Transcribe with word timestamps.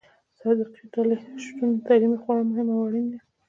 صادقې 0.39 0.83
ډلې 0.93 1.17
شتون 1.43 1.69
تعلیمي 1.87 2.17
خورا 2.21 2.41
مهم 2.49 2.67
او 2.73 2.79
اړين 2.85 3.05
دي. 3.11 3.19